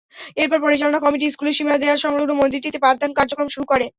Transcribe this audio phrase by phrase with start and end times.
[0.37, 3.85] এরপর পরিচালনা কমিটি স্কুলের সীমানা দেয়াল-সংলগ্ন মন্দিরটিতে পাঠদান কার্যক্রম শুরু করে।